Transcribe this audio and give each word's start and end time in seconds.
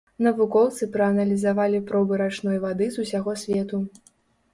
Навукоўцы 0.27 0.85
прааналізавалі 0.95 1.81
пробы 1.91 2.13
рачной 2.21 2.57
вады 2.65 2.87
з 2.95 3.05
усяго 3.05 3.35
свету. 3.43 3.83